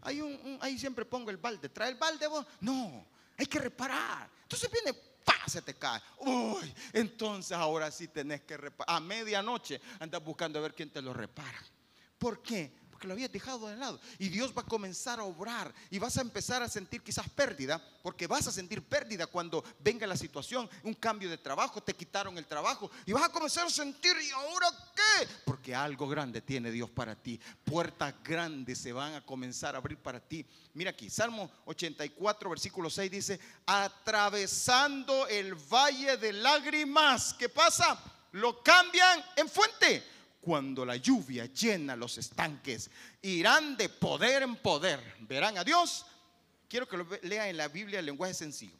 [0.00, 1.68] Hay un, ahí siempre pongo el balde.
[1.68, 2.44] ¿Trae el balde vos?
[2.60, 4.28] No, hay que reparar.
[4.42, 5.42] Entonces viene ¡pah!
[5.46, 6.00] se te cae.
[6.18, 8.96] Uy, entonces ahora sí tenés que reparar.
[8.96, 11.62] A medianoche andas buscando a ver quién te lo repara.
[12.18, 12.72] ¿Por qué?
[13.02, 14.00] Que lo habías dejado de lado.
[14.18, 17.82] Y Dios va a comenzar a obrar y vas a empezar a sentir quizás pérdida,
[18.00, 22.38] porque vas a sentir pérdida cuando venga la situación, un cambio de trabajo, te quitaron
[22.38, 25.28] el trabajo y vas a comenzar a sentir, ¿y ahora qué?
[25.44, 27.40] Porque algo grande tiene Dios para ti.
[27.64, 30.46] Puertas grandes se van a comenzar a abrir para ti.
[30.74, 38.00] Mira aquí, Salmo 84, versículo 6 dice, atravesando el valle de lágrimas, ¿qué pasa?
[38.30, 42.90] Lo cambian en fuente cuando la lluvia llena los estanques.
[43.22, 45.00] Irán de poder en poder.
[45.20, 46.04] Verán a Dios.
[46.68, 48.76] Quiero que lo lea en la Biblia el lenguaje sencillo.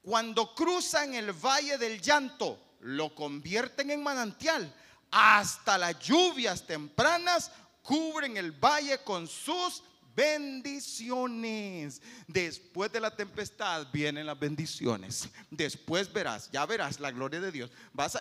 [0.00, 4.74] Cuando cruzan el valle del llanto, lo convierten en manantial.
[5.10, 7.50] Hasta las lluvias tempranas
[7.82, 9.82] cubren el valle con sus
[10.16, 12.00] bendiciones.
[12.26, 15.28] Después de la tempestad vienen las bendiciones.
[15.50, 17.70] Después verás, ya verás la gloria de Dios.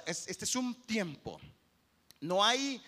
[0.05, 1.39] Este es un tiempo.
[2.21, 2.81] No hay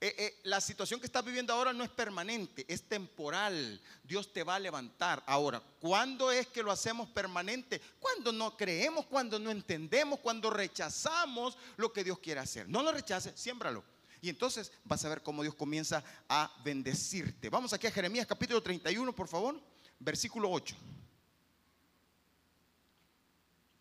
[0.00, 3.80] eh, eh, la situación que estás viviendo ahora no es permanente, es temporal.
[4.04, 5.24] Dios te va a levantar.
[5.26, 7.80] Ahora, ¿cuándo es que lo hacemos permanente?
[7.98, 12.68] Cuando no creemos, cuando no entendemos, cuando rechazamos lo que Dios quiere hacer.
[12.68, 13.82] No lo rechaces, siémbralo.
[14.20, 17.50] Y entonces vas a ver cómo Dios comienza a bendecirte.
[17.50, 19.60] Vamos aquí a Jeremías capítulo 31, por favor,
[19.98, 20.76] versículo 8.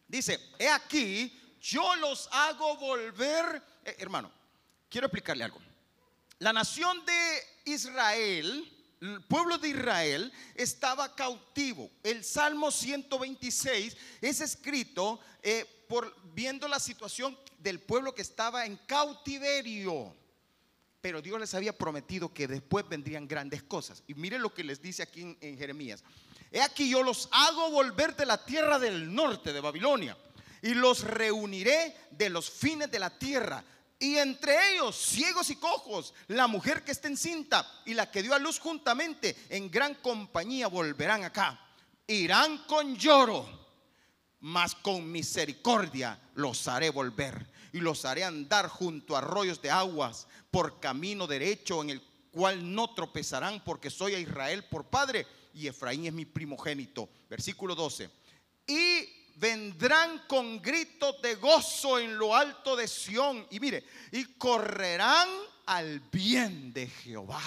[0.07, 4.31] Dice, he aquí, yo los hago volver, eh, hermano,
[4.89, 5.59] quiero explicarle algo.
[6.39, 8.71] La nación de Israel,
[9.01, 11.89] el pueblo de Israel estaba cautivo.
[12.03, 18.77] El Salmo 126 es escrito eh, por viendo la situación del pueblo que estaba en
[18.85, 20.15] cautiverio.
[21.01, 24.03] Pero Dios les había prometido que después vendrían grandes cosas.
[24.07, 26.03] Y miren lo que les dice aquí en, en Jeremías.
[26.51, 30.17] He aquí yo los hago volver de la tierra del norte de Babilonia
[30.61, 33.63] y los reuniré de los fines de la tierra.
[33.99, 38.33] Y entre ellos, ciegos y cojos, la mujer que está encinta y la que dio
[38.35, 41.59] a luz juntamente, en gran compañía volverán acá.
[42.05, 43.45] Irán con lloro,
[44.41, 50.27] mas con misericordia los haré volver y los haré andar junto a arroyos de aguas
[50.51, 55.67] por camino derecho en el cual no tropezarán porque soy a Israel por padre y
[55.67, 57.09] Efraín es mi primogénito.
[57.29, 58.09] Versículo 12.
[58.67, 63.45] Y vendrán con gritos de gozo en lo alto de Sión.
[63.49, 65.27] Y mire, y correrán
[65.65, 67.41] al bien de Jehová,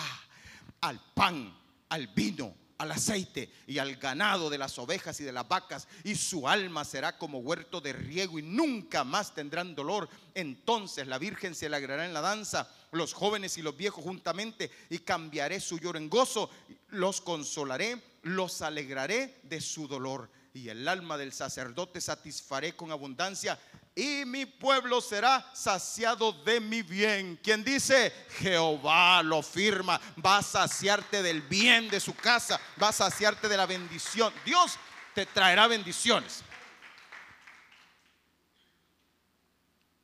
[0.80, 1.56] al pan,
[1.88, 6.14] al vino, al aceite y al ganado de las ovejas y de las vacas, y
[6.14, 10.08] su alma será como huerto de riego y nunca más tendrán dolor.
[10.34, 15.00] Entonces la Virgen se alegrará en la danza, los jóvenes y los viejos juntamente, y
[15.00, 16.50] cambiaré su lloro en gozo,
[16.88, 20.30] los consolaré, los alegraré de su dolor.
[20.52, 23.58] Y el alma del sacerdote satisfaré con abundancia
[23.94, 27.38] y mi pueblo será saciado de mi bien.
[27.42, 32.92] Quien dice, Jehová lo firma, va a saciarte del bien de su casa, va a
[32.92, 34.32] saciarte de la bendición.
[34.44, 34.76] Dios
[35.14, 36.42] te traerá bendiciones.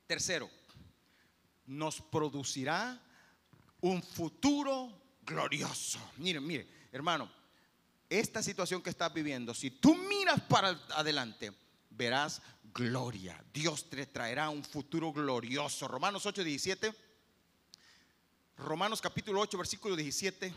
[0.05, 0.49] Tercero,
[1.65, 3.01] nos producirá
[3.81, 5.99] un futuro glorioso.
[6.17, 7.29] Miren, mire, hermano,
[8.09, 11.51] esta situación que estás viviendo, si tú miras para adelante,
[11.89, 12.41] verás
[12.73, 13.43] gloria.
[13.53, 15.87] Dios te traerá un futuro glorioso.
[15.87, 16.93] Romanos 8, 17.
[18.57, 20.53] Romanos capítulo 8, versículo 17.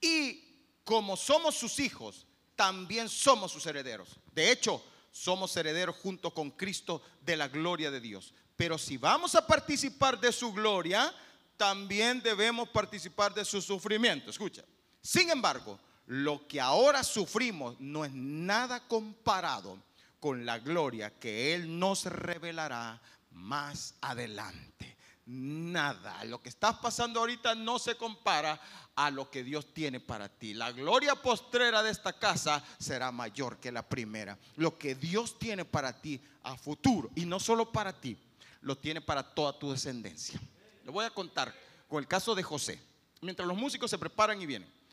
[0.00, 0.42] Y
[0.84, 2.26] como somos sus hijos,
[2.56, 4.08] también somos sus herederos.
[4.32, 8.34] De hecho, somos herederos junto con Cristo de la gloria de Dios.
[8.56, 11.14] Pero si vamos a participar de su gloria,
[11.56, 14.30] también debemos participar de su sufrimiento.
[14.30, 14.64] Escucha.
[15.04, 19.78] Sin embargo, lo que ahora sufrimos no es nada comparado
[20.18, 24.96] con la gloria que Él nos revelará más adelante.
[25.26, 28.58] Nada, lo que estás pasando ahorita no se compara
[28.94, 30.54] a lo que Dios tiene para ti.
[30.54, 34.38] La gloria postrera de esta casa será mayor que la primera.
[34.56, 38.16] Lo que Dios tiene para ti a futuro, y no solo para ti,
[38.62, 40.40] lo tiene para toda tu descendencia.
[40.82, 41.54] Le voy a contar
[41.88, 42.80] con el caso de José.
[43.20, 44.83] Mientras los músicos se preparan y vienen.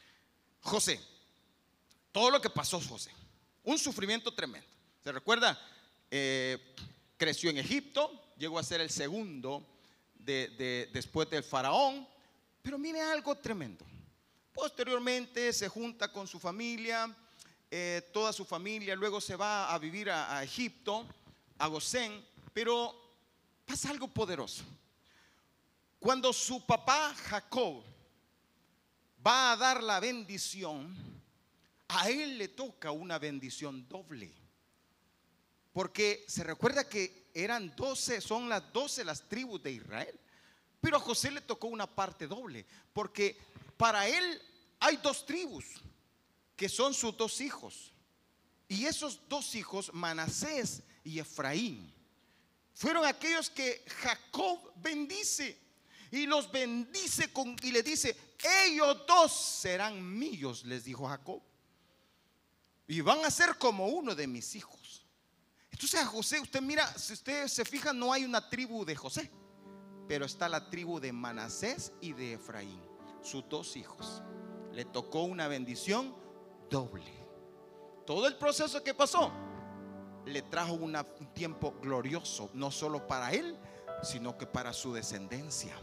[0.62, 1.00] José,
[2.12, 3.12] todo lo que pasó José,
[3.64, 4.68] un sufrimiento tremendo.
[5.04, 5.60] ¿Se recuerda?
[6.10, 6.76] Eh,
[7.18, 9.66] creció en Egipto, llegó a ser el segundo
[10.14, 12.08] de, después del faraón,
[12.62, 13.86] pero mire algo tremendo.
[14.54, 17.16] Posteriormente se junta con su familia,
[17.70, 21.06] eh, toda su familia, luego se va a vivir a, a Egipto,
[21.58, 22.96] a Gosén, pero
[23.66, 24.64] pasa algo poderoso.
[26.00, 27.84] Cuando su papá Jacob
[29.26, 30.96] va a dar la bendición,
[31.88, 34.32] a él le toca una bendición doble.
[35.74, 40.20] Porque se recuerda que eran 12, son las 12 las tribus de Israel.
[40.82, 42.66] Pero a José le tocó una parte doble.
[42.92, 43.38] Porque
[43.78, 44.42] para él
[44.80, 45.66] hay dos tribus,
[46.56, 47.94] que son sus dos hijos.
[48.68, 51.94] Y esos dos hijos, Manasés y Efraín,
[52.74, 55.61] fueron aquellos que Jacob bendice.
[56.12, 61.42] Y los bendice con, y le dice, ellos dos serán míos, les dijo Jacob.
[62.88, 65.06] Y van a ser como uno de mis hijos.
[65.72, 69.32] Entonces a José, usted mira, si usted se fija, no hay una tribu de José.
[70.08, 72.82] pero está la tribu de Manasés y de Efraín,
[73.22, 74.22] sus dos hijos.
[74.74, 76.14] Le tocó una bendición
[76.70, 77.14] doble.
[78.06, 79.32] Todo el proceso que pasó
[80.26, 80.94] le trajo un
[81.34, 83.58] tiempo glorioso, no solo para él,
[84.04, 85.78] sino que para su descendencia.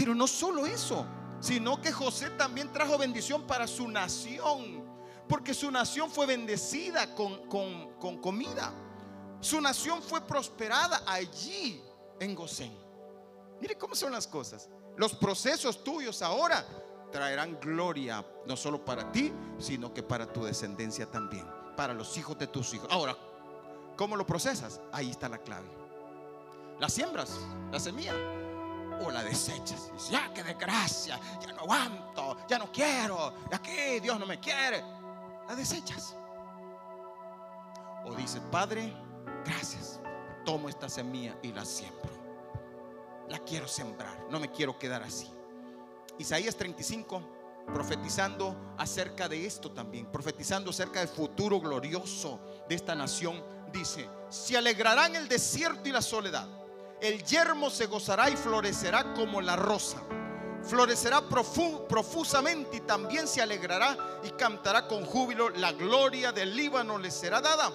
[0.00, 1.04] Pero no solo eso,
[1.40, 4.82] sino que José también trajo bendición para su nación,
[5.28, 8.72] porque su nación fue bendecida con, con comida.
[9.40, 11.82] Su nación fue prosperada allí
[12.18, 12.74] en Gosén.
[13.60, 14.70] Mire cómo son las cosas.
[14.96, 16.64] Los procesos tuyos ahora
[17.12, 22.38] traerán gloria no solo para ti, sino que para tu descendencia también, para los hijos
[22.38, 22.88] de tus hijos.
[22.90, 23.14] Ahora,
[23.98, 24.80] ¿cómo lo procesas?
[24.92, 25.68] Ahí está la clave.
[26.78, 27.38] La siembras,
[27.70, 28.14] la semilla,
[29.00, 29.90] o la desechas.
[30.10, 34.82] ya, qué desgracia, ya no aguanto, ya no quiero, aquí Dios no me quiere.
[35.48, 36.16] La desechas.
[38.04, 38.92] O dices, Padre,
[39.44, 40.00] gracias,
[40.44, 42.10] tomo esta semilla y la siembro.
[43.28, 45.30] La quiero sembrar, no me quiero quedar así.
[46.18, 47.22] Isaías 35,
[47.72, 54.56] profetizando acerca de esto también, profetizando acerca del futuro glorioso de esta nación, dice, se
[54.56, 56.48] alegrarán el desierto y la soledad,
[57.00, 59.98] el yermo se gozará y florecerá como la rosa,
[60.62, 67.10] florecerá profusamente y también se alegrará y cantará con júbilo, la gloria del Líbano le
[67.10, 67.70] será dada,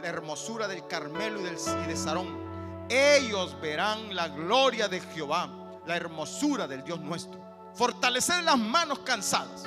[0.00, 1.56] la hermosura del Carmelo y, del,
[1.86, 2.44] de Sarón
[2.88, 5.48] ellos verán la gloria de Jehová,
[5.86, 7.40] la hermosura del Dios nuestro.
[7.74, 9.64] Fortalecer las manos cansadas,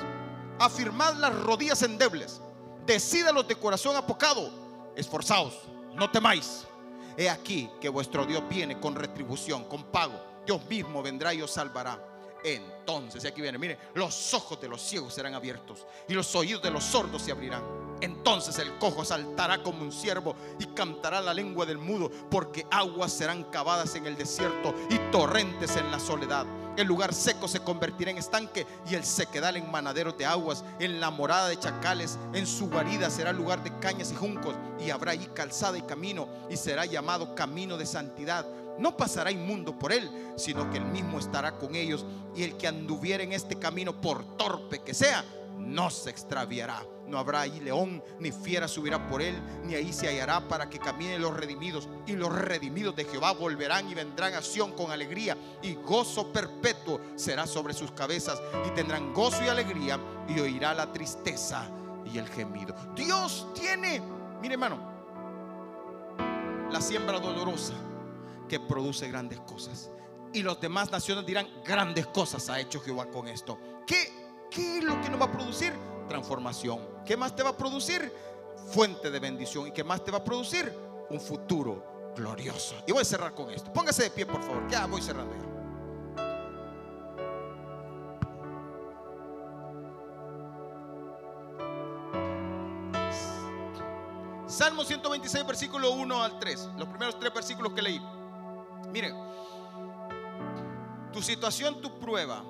[0.58, 2.40] afirmad las rodillas endebles,
[2.86, 4.50] decídalos de corazón apocado,
[4.94, 5.54] esforzaos,
[5.94, 6.67] no temáis.
[7.18, 10.14] He aquí que vuestro Dios viene con retribución, con pago.
[10.46, 11.98] Dios mismo vendrá y os salvará.
[12.44, 16.70] Entonces, aquí viene, mire, los ojos de los ciegos serán abiertos y los oídos de
[16.70, 17.64] los sordos se abrirán.
[18.00, 23.12] Entonces el cojo saltará como un ciervo y cantará la lengua del mudo, porque aguas
[23.12, 26.46] serán cavadas en el desierto y torrentes en la soledad.
[26.78, 30.64] El lugar seco se convertirá en estanque y el sequedal en manadero de aguas.
[30.78, 34.90] En la morada de chacales, en su guarida será lugar de cañas y juncos, y
[34.90, 38.46] habrá allí calzada y camino, y será llamado camino de santidad
[38.78, 42.06] no pasará inmundo por él, sino que él mismo estará con ellos.
[42.36, 45.24] Y el que anduviera en este camino, por torpe que sea,
[45.58, 46.84] no se extraviará.
[47.08, 50.78] No habrá ahí león, ni fiera subirá por él, ni ahí se hallará para que
[50.78, 51.88] caminen los redimidos.
[52.06, 55.36] Y los redimidos de Jehová volverán y vendrán a Sión con alegría.
[55.62, 58.40] Y gozo perpetuo será sobre sus cabezas.
[58.66, 59.98] Y tendrán gozo y alegría.
[60.28, 61.70] Y oirá la tristeza
[62.04, 62.74] y el gemido.
[62.94, 64.02] Dios tiene,
[64.42, 64.78] mire hermano,
[66.70, 67.74] la siembra dolorosa
[68.48, 69.90] que produce grandes cosas.
[70.32, 73.58] Y los demás naciones dirán, grandes cosas ha hecho Jehová con esto.
[73.86, 75.72] ¿Qué, ¿Qué es lo que nos va a producir?
[76.08, 76.80] Transformación.
[77.04, 78.12] ¿Qué más te va a producir?
[78.72, 79.66] Fuente de bendición.
[79.66, 80.72] ¿Y qué más te va a producir?
[81.10, 82.76] Un futuro glorioso.
[82.86, 83.72] Y voy a cerrar con esto.
[83.72, 84.66] Póngase de pie, por favor.
[84.68, 85.48] Ya voy cerrando ya.
[94.48, 96.70] Salmo 126, versículo 1 al 3.
[96.78, 98.00] Los primeros tres versículos que leí.
[98.90, 99.14] Mire,
[101.12, 102.42] tu situación, tu prueba,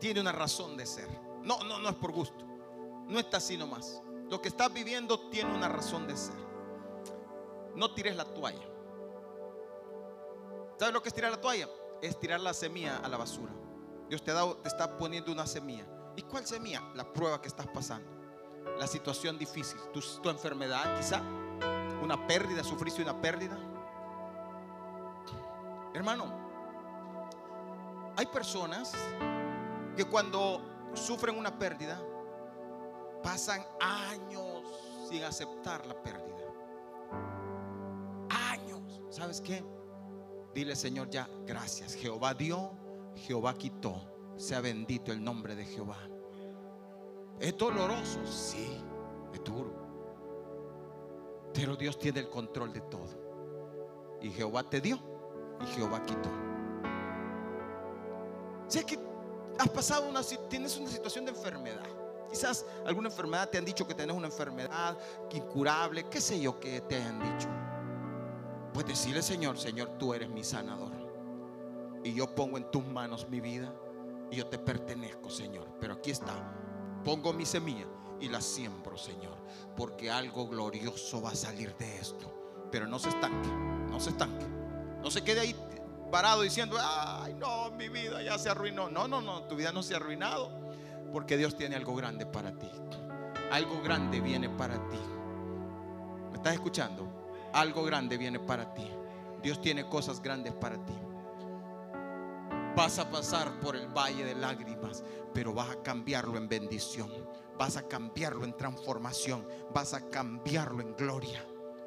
[0.00, 1.19] tiene una razón de ser.
[1.42, 2.44] No, no, no es por gusto.
[3.06, 4.02] No está así nomás.
[4.28, 6.36] Lo que estás viviendo tiene una razón de ser.
[7.74, 8.66] No tires la toalla.
[10.78, 11.68] ¿Sabes lo que es tirar la toalla?
[12.00, 13.52] Es tirar la semilla a la basura.
[14.08, 15.86] Dios te, ha dado, te está poniendo una semilla.
[16.16, 16.82] ¿Y cuál semilla?
[16.94, 18.08] La prueba que estás pasando.
[18.78, 19.78] La situación difícil.
[19.92, 21.20] Tu, tu enfermedad quizá.
[22.02, 22.64] Una pérdida.
[22.64, 23.58] Sufriste una pérdida
[25.92, 26.26] Hermano,
[28.16, 28.94] hay personas
[29.96, 30.62] que cuando
[30.94, 32.00] sufren una pérdida,
[33.22, 34.62] pasan años
[35.08, 36.36] sin aceptar la pérdida.
[38.30, 39.02] Años.
[39.10, 39.64] ¿Sabes qué?
[40.54, 41.94] Dile, Señor, ya, gracias.
[41.94, 42.72] Jehová dio,
[43.14, 44.06] Jehová quitó.
[44.36, 45.98] Sea bendito el nombre de Jehová.
[47.38, 48.24] ¿Es doloroso?
[48.26, 48.80] Sí,
[49.32, 49.70] es duro.
[51.52, 54.18] Pero Dios tiene el control de todo.
[54.22, 54.98] Y Jehová te dio
[55.60, 56.30] y Jehová quitó.
[58.68, 59.09] Si que
[59.60, 61.84] has pasado una, tienes una situación de enfermedad,
[62.30, 64.96] quizás alguna enfermedad te han dicho que tienes una enfermedad
[65.30, 67.48] incurable, qué sé yo que te han dicho.
[68.72, 70.92] Pues decirle, Señor, Señor, tú eres mi sanador.
[72.04, 73.74] Y yo pongo en tus manos mi vida
[74.30, 75.66] y yo te pertenezco, Señor.
[75.80, 76.32] Pero aquí está,
[77.04, 77.86] pongo mi semilla
[78.20, 79.36] y la siembro, Señor,
[79.76, 82.32] porque algo glorioso va a salir de esto.
[82.70, 83.48] Pero no se estanque,
[83.90, 84.46] no se estanque.
[85.02, 85.56] No se quede ahí
[86.10, 88.90] parado diciendo, ay, no, mi vida ya se arruinó.
[88.90, 90.50] No, no, no, tu vida no se ha arruinado.
[91.12, 92.70] Porque Dios tiene algo grande para ti.
[93.50, 95.00] Algo grande viene para ti.
[96.30, 97.08] ¿Me estás escuchando?
[97.52, 98.88] Algo grande viene para ti.
[99.42, 100.94] Dios tiene cosas grandes para ti.
[102.76, 105.02] Vas a pasar por el valle de lágrimas,
[105.34, 107.10] pero vas a cambiarlo en bendición.
[107.58, 109.46] Vas a cambiarlo en transformación.
[109.74, 111.44] Vas a cambiarlo en gloria.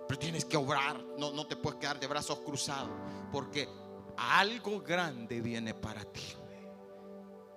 [0.07, 1.01] Pero tienes que obrar.
[1.17, 2.91] No, no te puedes quedar de brazos cruzados.
[3.31, 3.69] Porque
[4.17, 6.21] algo grande viene para ti.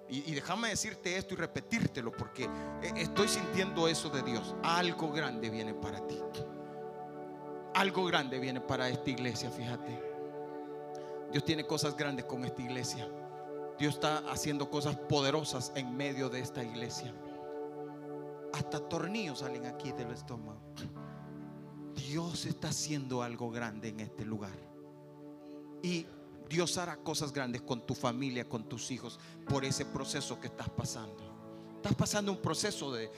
[0.09, 2.45] Y, déjame decirte esto y repetírtelo porque
[2.81, 4.55] e, estoy sintiendo eso de Dios.
[4.63, 6.19] Algo grande viene para ti.
[7.75, 10.01] Algo grande viene para esta iglesia, fíjate.
[11.33, 13.09] Dios tiene cosas grandes con esta iglesia.
[13.79, 17.13] Dios está haciendo cosas poderosas en medio de esta iglesia.
[18.53, 20.61] Hasta tornillos salen aquí del estómago.
[21.95, 24.57] Dios está haciendo algo grande en este lugar.
[25.83, 26.07] Y
[26.49, 29.19] Dios hará cosas grandes con tu familia, con tus hijos,
[29.49, 31.35] por ese proceso que estás pasando.
[31.77, 33.11] Estás pasando un proceso de,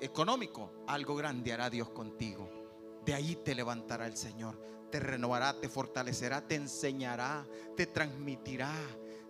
[0.00, 0.72] económico.
[0.86, 2.50] Algo grande hará Dios contigo.
[3.04, 4.60] De ahí te levantará el Señor.
[4.90, 7.46] Te renovará, te fortalecerá, te enseñará,
[7.76, 8.72] te transmitirá.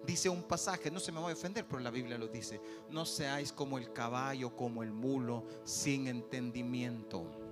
[0.06, 2.60] Dice un pasaje, no se me va a ofender, pero la Biblia lo dice.
[2.90, 7.45] No seáis como el caballo, como el mulo, sin entendimiento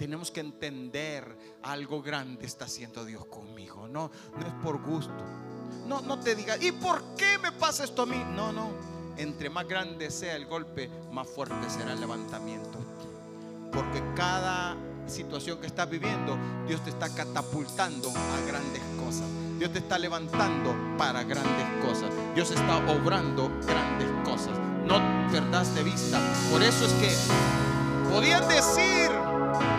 [0.00, 3.86] tenemos que entender algo grande está haciendo Dios conmigo.
[3.86, 5.12] No, no es por gusto.
[5.86, 8.16] No, no te digas, ¿y por qué me pasa esto a mí?
[8.34, 8.70] No, no.
[9.18, 12.78] Entre más grande sea el golpe, más fuerte será el levantamiento.
[13.70, 14.74] Porque cada
[15.06, 19.28] situación que estás viviendo, Dios te está catapultando a grandes cosas.
[19.58, 22.10] Dios te está levantando para grandes cosas.
[22.34, 24.58] Dios está obrando grandes cosas.
[24.86, 24.98] No
[25.30, 26.18] perdas de vista.
[26.50, 29.29] Por eso es que podían decir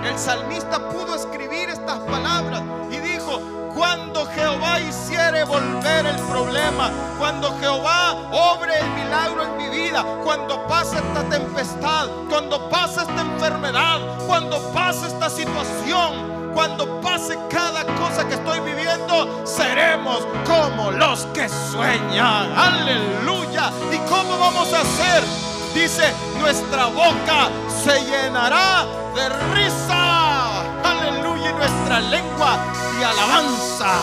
[0.06, 2.62] el salmista pudo escribir estas palabras
[2.92, 3.40] y dijo,
[3.76, 10.68] cuando Jehová hiciere volver el problema, cuando Jehová obre el milagro en mi vida, cuando
[10.68, 18.28] pase esta tempestad, cuando pase esta enfermedad, cuando pase esta situación, cuando pase cada cosa
[18.28, 22.52] que estoy viviendo, seremos como los que sueñan.
[22.58, 23.72] Aleluya.
[23.92, 25.41] ¿Y cómo vamos a hacer?
[25.74, 27.50] Dice, nuestra boca
[27.84, 30.62] se llenará de risa.
[30.84, 31.50] Aleluya.
[31.50, 32.58] Y nuestra lengua
[32.98, 33.94] de alabanza.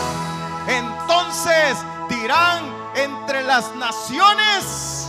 [0.66, 5.08] Entonces dirán entre las naciones,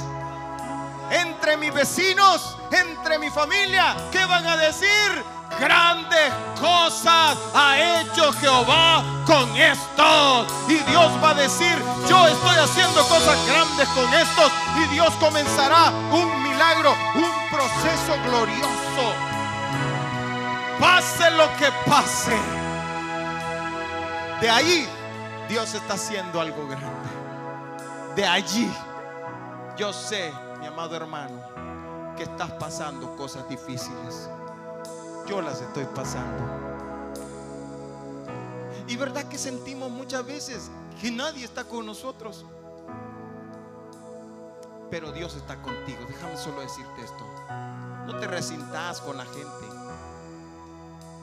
[1.11, 5.25] entre mis vecinos, entre mi familia, ¿qué van a decir?
[5.59, 10.47] Grandes cosas ha hecho Jehová con estos.
[10.69, 11.75] Y Dios va a decir,
[12.07, 14.51] yo estoy haciendo cosas grandes con estos.
[14.77, 16.48] Y Dios comenzará un
[17.15, 19.13] un proceso glorioso
[20.79, 22.37] pase lo que pase.
[24.41, 24.87] De ahí
[25.47, 27.09] Dios está haciendo algo grande.
[28.15, 28.69] De allí
[29.77, 34.29] yo sé, mi amado hermano, que estás pasando cosas difíciles.
[35.27, 36.43] Yo las estoy pasando.
[38.87, 42.43] Y verdad que sentimos muchas veces que nadie está con nosotros.
[44.89, 45.99] Pero Dios está contigo.
[46.07, 47.25] Déjame solo decirte esto.
[48.05, 49.79] No te resintas con la gente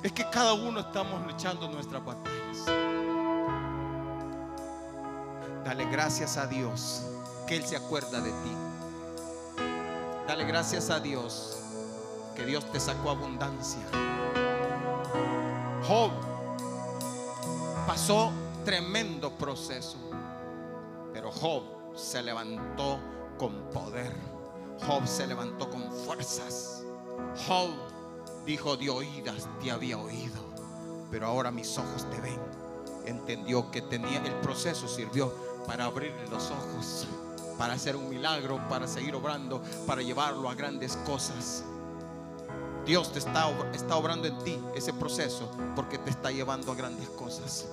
[0.07, 2.65] es que cada uno estamos luchando nuestras batallas.
[5.65, 7.03] Dale gracias a Dios
[7.49, 8.53] que Él se acuerda de ti.
[10.29, 11.59] Dale gracias a Dios
[12.37, 13.81] que Dios te sacó abundancia.
[15.89, 16.13] Job
[17.85, 18.31] pasó
[18.65, 19.99] tremendo proceso,
[21.13, 23.01] pero Job se levantó
[23.39, 24.13] con poder.
[24.87, 26.83] Job se levantó con fuerzas.
[27.47, 27.71] Job
[28.47, 30.39] Dijo, de oídas te había oído,
[31.11, 32.39] pero ahora mis ojos te ven.
[33.05, 35.35] Entendió que tenía el proceso sirvió
[35.67, 37.09] para abrirle los ojos,
[37.59, 41.65] para hacer un milagro, para seguir obrando, para llevarlo a grandes cosas.
[42.85, 47.09] Dios te está, está obrando en ti ese proceso porque te está llevando a grandes
[47.11, 47.67] cosas.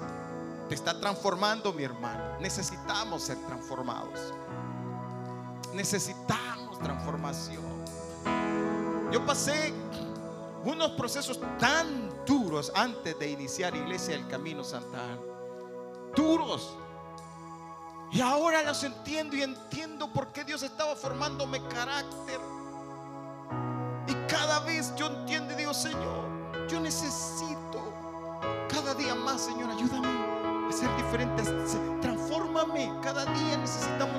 [0.69, 2.39] Te está transformando, mi hermano.
[2.39, 4.33] Necesitamos ser transformados.
[5.73, 7.63] Necesitamos transformación.
[9.11, 9.73] Yo pasé
[10.63, 15.01] unos procesos tan duros antes de iniciar Iglesia del Camino Santa
[16.15, 16.77] Duros.
[18.11, 22.39] Y ahora los entiendo y entiendo por qué Dios estaba formándome carácter.
[24.07, 27.93] Y cada vez yo entiendo y digo, Señor, yo necesito
[28.69, 31.43] cada día más, Señor, ayúdame a ser diferente.
[32.01, 32.91] Transfórmame.
[33.01, 34.15] Cada día necesitamos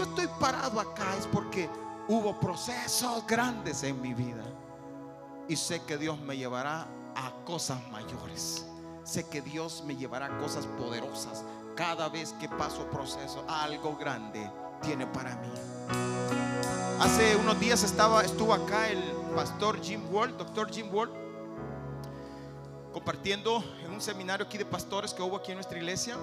[0.00, 1.68] yo estoy parado acá es porque
[2.08, 4.42] hubo procesos grandes en mi vida.
[5.46, 8.64] Y sé que Dios me llevará a cosas mayores.
[9.04, 11.44] Sé que Dios me llevará a cosas poderosas.
[11.76, 15.52] Cada vez que paso proceso, algo grande tiene para mí.
[16.98, 19.02] Hace unos días estaba, estuvo acá el
[19.34, 21.10] pastor Jim Ward, doctor Jim Ward,
[22.94, 26.16] compartiendo en un seminario aquí de pastores que hubo aquí en nuestra iglesia.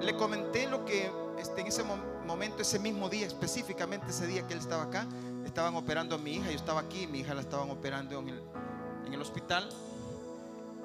[0.00, 4.54] Le comenté lo que este, en ese momento, ese mismo día, específicamente ese día que
[4.54, 5.06] él estaba acá,
[5.44, 8.28] estaban operando a mi hija, yo estaba aquí, mi hija la estaban operando en
[9.12, 9.68] el, hospital.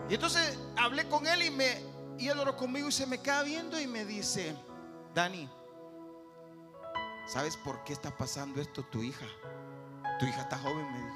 [0.09, 1.83] Y entonces hablé con él y, me,
[2.17, 4.55] y él oró conmigo y se me queda viendo y me dice,
[5.13, 5.49] Dani,
[7.27, 9.25] ¿sabes por qué está pasando esto tu hija?
[10.19, 11.15] Tu hija está joven, me dijo.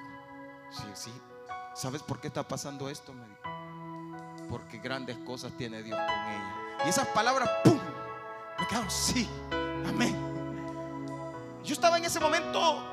[0.71, 1.11] Sí, sí.
[1.75, 3.13] ¿Sabes por qué está pasando esto?
[3.13, 4.47] Me dijo.
[4.49, 6.55] Porque grandes cosas tiene Dios con ella.
[6.85, 7.76] Y esas palabras, ¡pum!
[8.59, 9.29] Me quedaron, sí,
[9.87, 10.15] amén.
[11.63, 12.83] Yo estaba en ese momento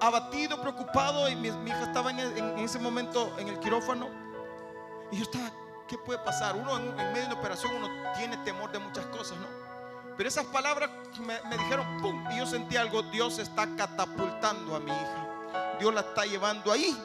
[0.00, 4.08] abatido, preocupado, y mi, hija estaba en, ese momento en el quirófano.
[5.10, 5.50] Y yo estaba,
[5.88, 6.56] ¿qué puede pasar?
[6.56, 9.46] Uno en, medio de una operación, uno tiene temor de muchas cosas, ¿no?
[10.16, 10.90] Pero esas palabras
[11.20, 12.24] me, me dijeron, ¡pum!
[12.30, 15.76] Y yo sentí algo, Dios está catapultando a mi hija.
[15.80, 16.96] Dios la está llevando ahí.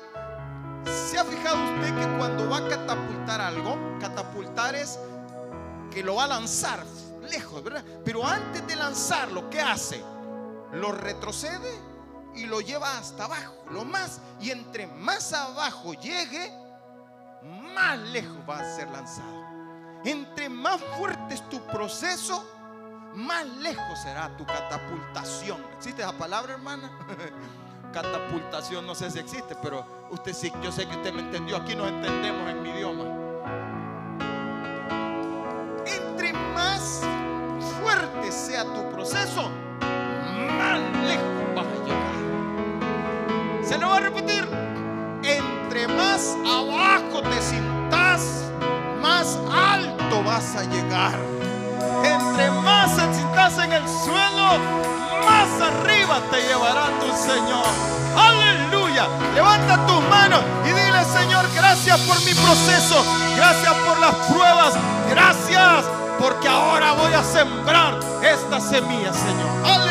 [0.85, 4.99] ¿Se ha fijado usted que cuando va a catapultar algo, catapultar es
[5.91, 6.85] que lo va a lanzar
[7.29, 7.83] lejos, ¿verdad?
[8.03, 10.03] Pero antes de lanzarlo, ¿qué hace?
[10.73, 11.89] Lo retrocede
[12.35, 14.19] y lo lleva hasta abajo, lo más.
[14.39, 16.51] Y entre más abajo llegue,
[17.73, 19.45] más lejos va a ser lanzado.
[20.05, 22.45] Entre más fuerte es tu proceso,
[23.15, 25.63] más lejos será tu catapultación.
[25.77, 26.91] ¿Existe esa palabra, hermana?
[27.91, 31.57] catapultación, no sé si existe, pero usted sí, yo sé que usted me entendió.
[31.57, 33.03] Aquí nos entendemos en mi idioma.
[35.85, 37.01] Entre más
[38.31, 39.49] sea tu proceso,
[40.57, 43.65] más lejos vas a llegar.
[43.65, 44.47] Se lo va a repetir.
[45.23, 48.45] Entre más abajo te sientas,
[49.01, 51.17] más alto vas a llegar.
[52.03, 54.59] Entre más estás en el suelo,
[55.25, 57.65] más arriba te llevará tu Señor.
[58.15, 59.07] Aleluya.
[59.35, 63.03] Levanta tus manos y dile, Señor, gracias por mi proceso.
[63.35, 64.73] Gracias por las pruebas.
[65.09, 65.85] Gracias
[66.19, 69.88] porque ahora voy a sembrar esta semilla, Señor.